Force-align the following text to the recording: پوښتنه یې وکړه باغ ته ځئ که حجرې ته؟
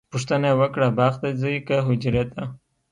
پوښتنه 0.13 0.45
یې 0.51 0.57
وکړه 0.61 0.87
باغ 0.97 1.13
ته 1.21 1.29
ځئ 1.41 1.55
که 1.67 1.75
حجرې 1.87 2.23
ته؟ 2.33 2.43